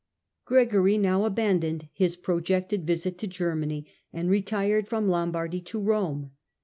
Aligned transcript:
—Gregory 0.45 0.97
now 0.97 1.25
abandoned 1.25 1.87
his 1.93 2.15
projected 2.15 2.87
visit 2.87 3.19
to 3.19 3.27
Germany, 3.27 3.85
and 4.11 4.31
retired 4.31 4.87
from 4.87 5.07
Lombardy 5.07 5.61
to 5.61 5.79
Rome. 5.79 6.31